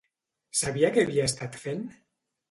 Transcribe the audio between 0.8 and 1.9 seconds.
què havia estat fent?